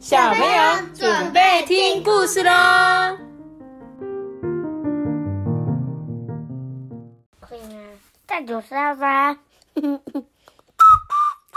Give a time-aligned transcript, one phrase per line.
[0.00, 0.48] 小朋友
[0.94, 3.18] 准备听故事喽！
[7.38, 7.82] 可以吗？
[8.26, 9.36] 在九沙发。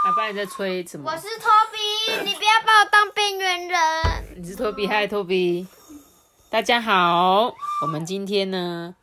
[0.03, 1.09] 阿爸你在吹什么？
[1.09, 1.77] 我是托比，
[2.29, 3.79] 你不要把我当边缘人。
[4.35, 5.65] 你是托比，嗨，托比。
[6.49, 8.93] 大家好，我们今天呢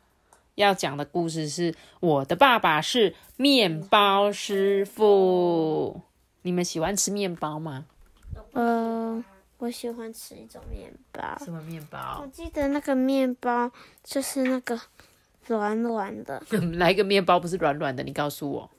[0.53, 6.01] 要讲的故事是我的爸爸是面包师傅。
[6.43, 7.85] 你们喜欢吃面包吗？
[8.53, 9.23] 呃，
[9.57, 11.37] 我喜欢吃一种面包。
[11.43, 12.27] 什么面包我？
[12.27, 13.71] 记得那个面包
[14.03, 14.79] 就是那个
[15.47, 16.41] 软软的
[16.73, 18.03] 来个面包不是软软的？
[18.03, 18.69] 你告诉我，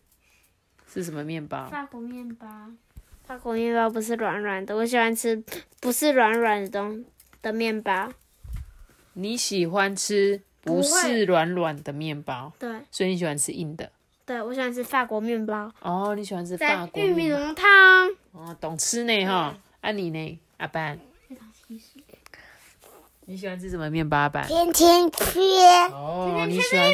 [0.87, 1.66] 是什么面包？
[1.66, 2.47] 法国面包。
[3.25, 5.43] 法国面包不是软软的，我喜欢吃
[5.80, 7.05] 不是软软的东
[7.41, 8.11] 的面包。
[9.15, 13.91] 你喜欢吃不不是软软的面包，对所以你喜欢吃硬的。
[14.27, 17.66] 对，我喜欢吃法国面包，哦，你喜欢吃法国玉米浓汤。
[18.33, 19.57] 哦，懂吃呢哈。
[19.83, 20.99] 啊你呢，阿班？
[23.27, 24.47] 你喜欢吃什么面包，阿班？
[24.47, 26.89] 甜甜圈，哦，你喜欢？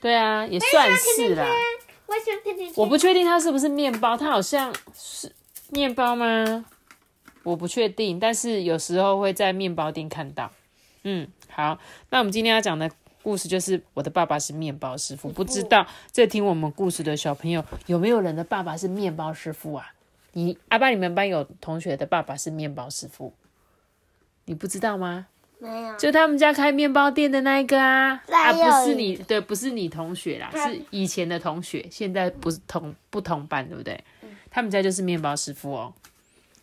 [0.00, 1.46] 对啊，也算是啦。
[2.06, 2.74] 我喜欢甜甜圈。
[2.76, 5.30] 我不确定它是不是面包，它好像是
[5.68, 6.64] 面包吗？
[7.42, 10.50] 我不确定，但是有时候会在面包店看到。
[11.02, 12.90] 嗯，好，那我们今天要讲的
[13.22, 15.28] 故事就是我的爸爸是面包师傅。
[15.28, 19.92] 不知道在听我们故事的小朋友有没有人的爸爸是面包师傅啊？
[20.32, 23.32] 你阿爸，你们班有同学的爸爸是面包师傅，
[24.46, 25.26] 你不知道吗？
[25.58, 25.96] 没有。
[25.96, 34.02] 就他们家开面包店的那一个啊，啊，不是你，对，不是你同学啦，是以前的同学，现在不是同不同班，对不对？
[34.50, 35.94] 他们家就是面包师傅哦，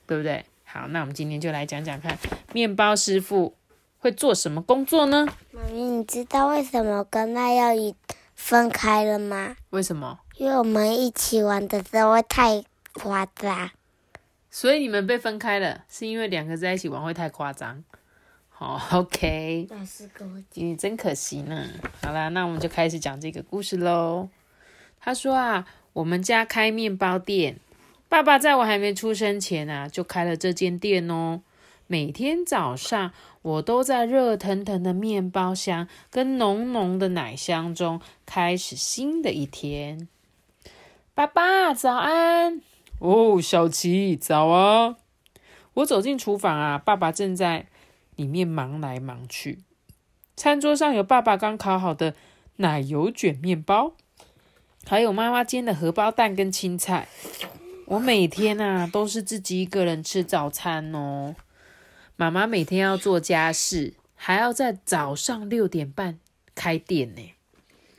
[0.05, 0.43] 对不对？
[0.65, 2.17] 好，那我们今天就来讲讲看，
[2.53, 3.55] 面包师傅
[3.99, 5.27] 会做什么工作呢？
[5.51, 7.95] 妈咪，你知道为什么跟那要一
[8.35, 9.55] 分开了吗？
[9.69, 10.19] 为什么？
[10.37, 12.63] 因为我们一起玩的时候会太
[12.99, 13.71] 夸张。
[14.51, 17.83] 所以你们被分开了，是因为两个在一起玩会太夸张。
[18.49, 21.65] 好，OK，老师跟我你真可惜呢。
[22.01, 24.29] 好啦，那我们就开始讲这个故事喽。
[24.99, 27.57] 他说啊，我们家开面包店，
[28.09, 31.41] 爸爸在我还没出生前啊，就开了这间店哦。
[31.87, 40.07] 每天早上，我都在热腾腾的面包香跟浓浓的奶香中开始新的一天。
[41.13, 42.61] 爸爸早安！
[42.99, 44.97] 哦，小琪早啊！
[45.75, 47.67] 我走进厨房啊，爸爸正在
[48.15, 49.63] 里面忙来忙去。
[50.35, 52.15] 餐桌上有爸爸刚烤好的
[52.57, 53.93] 奶油卷面包，
[54.85, 57.07] 还有妈妈煎的荷包蛋跟青菜。
[57.85, 61.35] 我每天啊都是自己一个人吃早餐哦。
[62.17, 66.19] 妈妈每天要做家事，还要在早上六点半
[66.53, 67.21] 开店呢。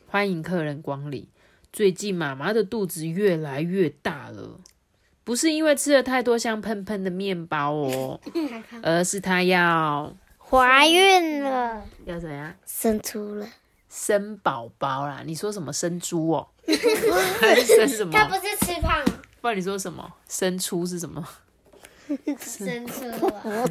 [0.07, 1.27] 欢迎客人光临。
[1.73, 4.61] 最近妈妈的肚子越来越大了，
[5.25, 8.21] 不是因为吃了太多香喷喷的面包哦，
[8.83, 12.53] 而是她要怀孕了，要怎样？
[12.67, 13.47] 生出了。
[13.89, 15.23] 生宝宝啦！
[15.25, 16.47] 你说什么生猪哦？
[17.41, 18.13] 还是生什么？
[18.13, 19.05] 她不是吃胖，
[19.41, 20.13] 不然你说什么？
[20.29, 21.27] 生出是什么？
[22.39, 23.67] 生出了。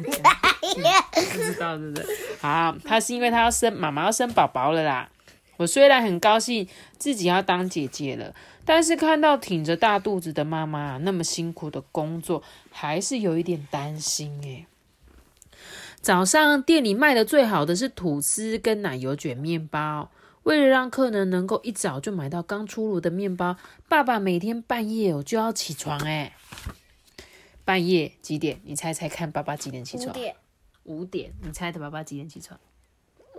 [0.60, 2.06] 不知道对不对？
[2.40, 5.08] 好，他是因为他要生妈妈要生宝宝了啦。
[5.60, 6.66] 我虽然很高兴
[6.96, 8.34] 自己要当姐姐了，
[8.64, 14.64] 但是看到挺着大肚子的妈妈那么辛苦的工作，还是有一点担心诶。
[16.00, 20.10] 早上店里卖的最好的是吐司跟奶油卷面包。
[20.44, 26.32] 为了让客人能够一早就买到刚出炉的面包，爸爸每天半夜哦就要起床哎。
[27.66, 28.58] 半夜几点？
[28.64, 30.08] 你猜猜看，爸爸几点起床？
[30.08, 30.36] 五点。
[30.84, 31.34] 五点。
[31.42, 32.58] 你猜的爸爸几点起床？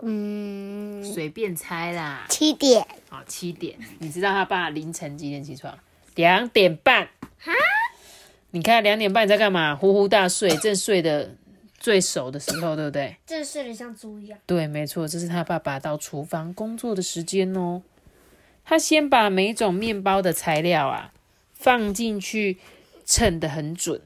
[0.01, 2.25] 嗯，随便猜啦。
[2.29, 2.85] 七点。
[3.09, 3.77] 好，七点。
[3.99, 5.77] 你知道他爸凌晨几点起床？
[6.15, 7.07] 两点半。
[7.37, 7.51] 哈
[8.51, 9.75] 你看两点半你在干嘛？
[9.75, 11.35] 呼呼大睡，正睡得
[11.79, 13.15] 最熟的时候，对不对？
[13.25, 14.37] 正睡得像猪一样。
[14.45, 17.81] 对，没错，这是他爸爸到厨房工作的时间哦。
[18.65, 21.13] 他先把每种面包的材料啊
[21.53, 22.57] 放进去，
[23.05, 24.01] 称得很准，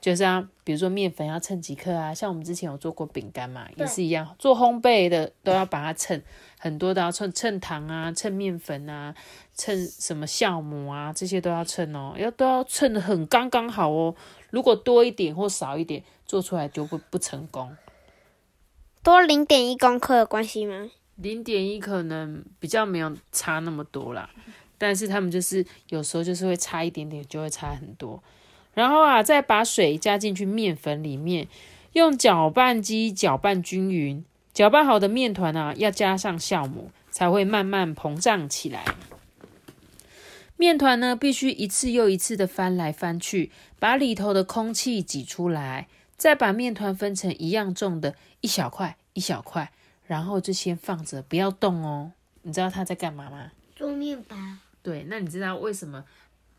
[0.00, 6.22] 就是啊，比如说面粉要称几克啊，像我们之前有做过饼干嘛，也是一样，做烘焙的都要把它称，
[6.58, 9.14] 很多都要称称糖啊，称面粉啊，
[9.54, 14.14] 称什么酵母啊，这些都要称哦，要都要称的很刚刚好哦。
[14.50, 17.76] 如果多一点或少一点，做出来就不不成功。
[19.02, 20.90] 多零点一公克有关系吗？
[21.16, 24.30] 零点一可能比较没有差那么多啦，
[24.78, 28.22] 但是他们就是有时候就是会差一点点，就会差很多。
[28.74, 31.48] 然后啊，再把水加进去面粉里面，
[31.92, 34.24] 用搅拌机搅拌均匀。
[34.52, 38.84] 搅拌好的面团啊，要加上酵母，才会慢慢膨胀起来。
[40.56, 45.88] 面团呢，必须一次又一次的翻来翻去，把里头的空气挤出来。
[46.16, 49.72] 再把面团分成一样重的一小块一小块，
[50.06, 52.12] 然后就先放着，不要动哦。
[52.42, 53.52] 你知道他在干嘛吗？
[53.74, 54.36] 做面包。
[54.82, 56.04] 对，那你知道为什么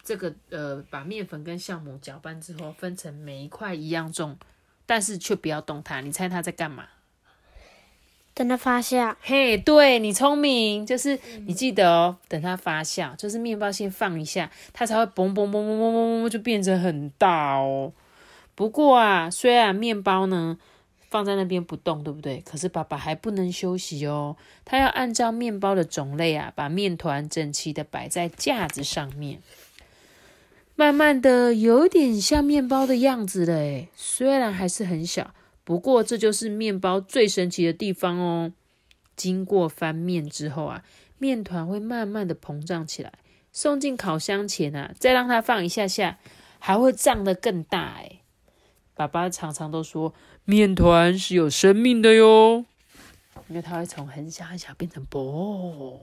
[0.04, 4.38] 这个呃，把面粉跟酵母搅拌之后，分成每一块一样重，
[4.86, 6.02] 但是却不要动它？
[6.02, 6.86] 你猜它在干嘛？
[8.34, 9.14] 等它发酵。
[9.22, 17.94] 嘿，对你聪明，就是你记得哦，等它发酵，就是面包先放一下，它才会嘣嘣嘣嘣嘣嘣嘣就变成很大哦。
[18.56, 20.58] 不过啊，虽然面包呢
[21.10, 22.40] 放在那边不动，对不对？
[22.42, 29.42] 可是爸爸还不能休息哦，他要按照面包的种类啊，把面团整齐的摆在架子上面。
[30.82, 35.32] 慢慢的，有点像面包的样子了诶虽然还是很小。
[35.64, 38.52] 不过，这就是面包最神奇的地方哦。
[39.16, 40.84] 经过翻面之后啊，
[41.20, 43.14] 面团会慢慢的膨胀起来。
[43.52, 46.18] 送进烤箱前啊，再让它放一下下，
[46.58, 48.22] 还会胀得更大诶。
[48.96, 52.66] 爸爸常常都说，面团是有生命的哟，
[53.50, 56.00] 因为它会从很小很小变成嘣。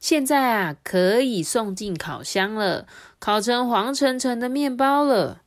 [0.00, 2.86] 现在啊，可以送进烤箱了，
[3.18, 5.42] 烤成黄澄澄的面包了。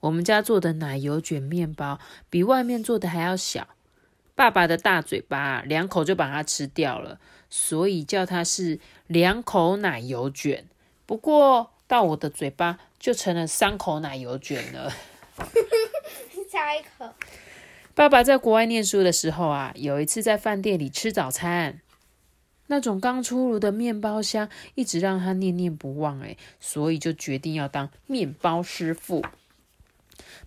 [0.00, 1.98] 我们家做的奶油卷面包
[2.30, 3.66] 比外面做的还要小，
[4.34, 7.18] 爸爸的大嘴巴两口就把它吃掉了，
[7.50, 10.66] 所以叫它是两口奶油卷。
[11.04, 14.92] 不过到我的嘴巴就成了三口奶油卷了。
[16.48, 17.12] 加一口。
[17.94, 21.80] 爸爸在国外念书的时候啊，有一次在饭店里吃早餐，
[22.68, 29.24] 那种刚出炉的面包香一直让他念念不忘，诶所以就决定要当面包师傅。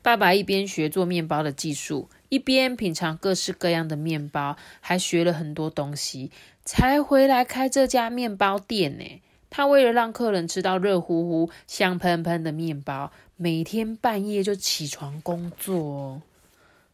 [0.01, 6.31] 爸爸一边学做面包的技术，一边品尝各式各样的面包，还学了很多东西，
[6.63, 9.21] 才回来开这家面包店呢。
[9.49, 16.21] 他为了让客人吃到热乎乎、香喷喷的面包，每天半夜就起床工作。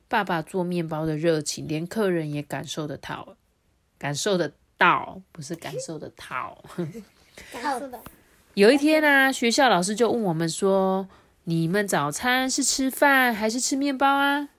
[0.08, 3.36] 爸爸做面包的热情，连客人也感受得到，
[3.98, 6.64] 感受得到，不是感受的到。
[7.52, 8.00] 感受的。
[8.54, 11.08] 有一天呢，学校老师就问我们说。
[11.48, 14.50] 你们早餐是吃饭还是吃面包啊？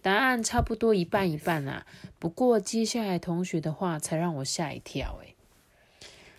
[0.00, 1.84] 答案差不多一半一半啊。
[2.20, 5.34] 不过接下来同学的话才让我吓一跳诶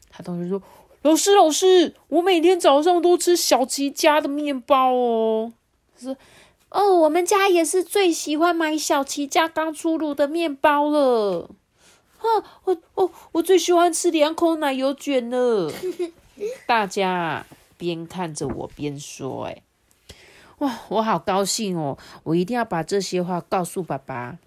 [0.10, 0.64] 他同学说
[1.04, 5.52] ：“老师，老师，我每天早上都吃小琪家的面包哦。”
[6.00, 6.18] 他说
[6.70, 11.50] 哦，我们家也是最喜欢买小琪家刚出炉的面包了。
[12.20, 15.72] 哼，我我我最喜欢吃两口奶油卷了。
[16.68, 17.46] 大家
[17.78, 19.64] 边看着我边说：“哎
[20.60, 21.98] 哇，我好高兴哦！
[22.24, 24.38] 我一定要把这些话告诉爸爸。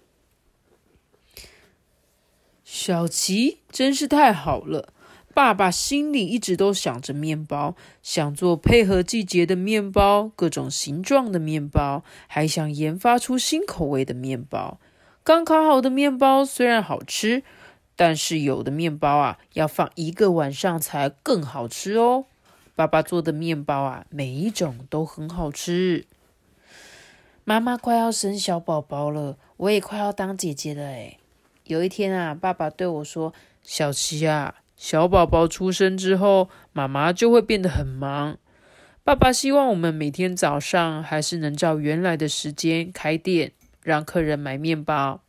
[2.63, 4.93] 小琪真是太好了，
[5.33, 14.79] 爸爸心里一直都想着面包，想做配合季节的面包，各种形状的面包，还想研发出新口味的面包。
[15.23, 17.43] 刚烤好的面包虽然好吃，
[17.95, 22.25] 但是有的面包啊，要放一个晚上才更好吃哦。
[22.75, 26.05] 爸爸做的面包啊，每一种都很好吃。
[27.43, 31.19] 妈妈快要生小宝宝了，我也快要当姐姐了诶
[31.65, 38.37] 有一天啊，爸爸对我说：“小琪啊，小宝宝出生之后，妈妈就会变得很忙。
[39.03, 43.51] 爸爸希望我们每天早上还是能照原来的时间开店，
[43.83, 45.21] 让客人买面包。”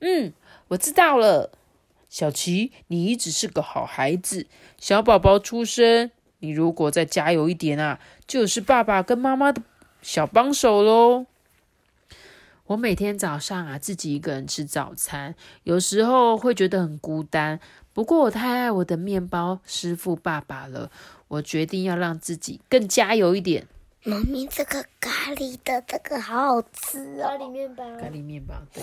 [0.00, 0.32] 嗯，
[0.68, 1.52] 我知道了。
[2.10, 4.46] 小琪，你一直是个好孩子。
[4.78, 6.10] 小宝宝出生。
[6.42, 9.62] 你如果再加油一点啊，就是爸爸跟妈妈的
[10.00, 11.26] 小帮手喽。
[12.64, 17.60] 我每天早上啊，自己一个人吃早餐，有时候会觉得很孤单。
[17.92, 20.90] 不过我太爱我的面包师傅爸爸了，
[21.28, 23.66] 我决定要让自己更加油一点。
[24.04, 28.82] 妈咪，这个咖喱的这个好好吃哦，咖喱面包，咖喱面包，对。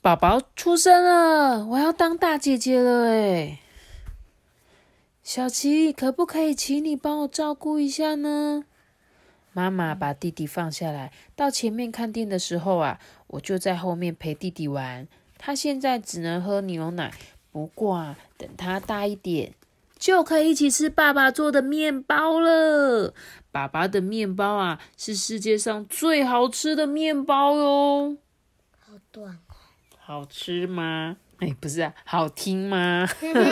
[0.00, 3.58] 宝宝出生了，我要当大姐姐了哎。
[5.24, 8.64] 小琪，可不可以请你帮我照顾一下呢？
[9.52, 15.08] 妈妈把弟弟放下来，到前面看店的时候啊，我就在后面陪弟弟玩。
[15.36, 17.12] 他现在只能喝牛奶，
[17.50, 19.52] 不过啊，等他大一点，
[19.98, 23.12] 就可以一起吃爸爸做的面包了。
[23.50, 28.16] 爸爸的面包啊，是世界上最好吃的面包哟。
[28.78, 29.38] 好短。
[30.08, 31.18] 好吃吗？
[31.38, 33.06] 哎，不是啊，好听吗？
[33.20, 33.42] 讲错，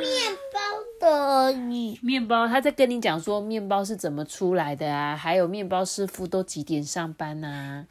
[0.00, 0.58] 面包
[0.98, 5.14] 的你面包，他在跟你讲说面包是怎么出来的啊？
[5.16, 7.86] 还有面包师傅都几点上班呢？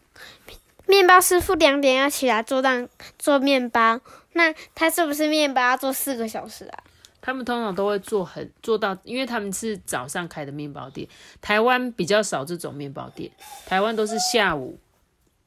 [0.86, 4.02] 面包师傅两点要起来做蛋做面包，
[4.34, 6.84] 那他是不是面包要做四个小时啊？
[7.22, 11.08] 他们通常都会做很做到，因为他们是早上开的面包店，
[11.40, 13.32] 台湾比较少这种面包店，
[13.66, 14.78] 台湾都是下午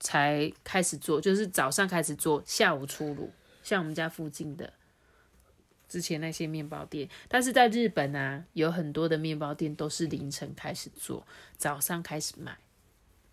[0.00, 3.30] 才开始做，就是早上开始做，下午出炉。
[3.62, 4.72] 像我们家附近的
[5.86, 11.26] 之前那些面包店，但是在日本啊，有很多的面包店都是凌晨开始做，
[11.56, 12.56] 早上开始卖。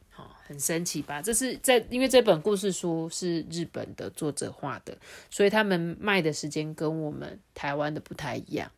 [0.09, 1.21] 好，很神奇吧？
[1.21, 4.97] 这是在因为这本故事书是日本的作者画的，
[5.29, 8.71] 所以他们卖的时间跟我们台湾的不太一样。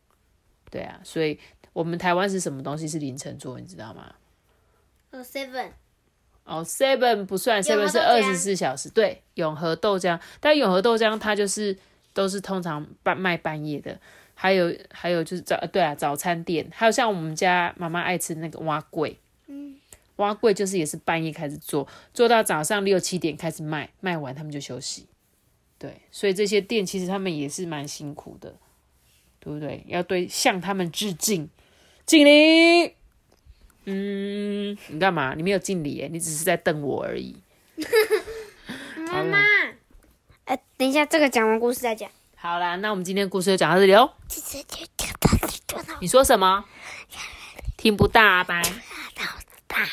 [0.70, 1.38] 对啊，所以
[1.72, 4.14] 我们台湾是什么东西是凌晨做，你知道吗？
[5.10, 5.72] 呃，seven，
[6.44, 8.88] 哦，seven 不算，seven 是二十四小时。
[8.90, 11.76] 对，永和豆浆，但永和豆浆它就是
[12.12, 13.98] 都是通常半卖半夜的。
[14.34, 19.18] 还有还有就是早对啊，早餐店，还有像我们家妈妈爱吃那个蛙桂，
[19.48, 19.76] 嗯，
[20.16, 25.06] 蛙桂就是也是半夜开始做，做到早上六七点开始卖，卖完他们就休息。
[25.78, 28.54] 对，所以这些店其实他们也是蛮辛苦的，
[29.40, 29.84] 对不对？
[29.86, 31.50] 要对向他们致敬，
[32.06, 32.94] 敬礼。
[33.84, 35.34] 嗯，你干嘛？
[35.36, 37.36] 你没有敬礼耶，你只是在瞪我而已。
[39.10, 39.38] 妈妈，
[40.44, 42.10] 哎，等一下，这个讲完故事再讲。
[42.36, 44.12] 好啦，那我们今天的故事就讲到这里哦。
[46.00, 46.64] 你说什么？
[47.76, 48.62] 听不到啊，拜。
[49.66, 49.88] 大，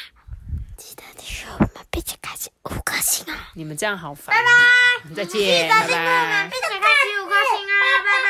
[0.75, 3.37] 记得你说我们并且开启五颗星哦。
[3.53, 4.35] 你们这样好烦。
[4.35, 4.49] 拜拜，
[5.03, 6.49] 我们再见，拜拜。
[6.51, 8.27] 并且开启五颗星啊，拜拜。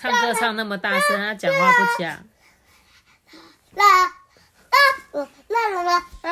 [0.00, 2.10] 唱歌唱那么大声，他讲话不讲。
[3.74, 4.12] 啦啦
[5.12, 6.28] 啦啦啦啦。